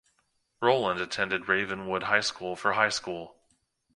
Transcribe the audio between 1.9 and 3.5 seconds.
High School for high school.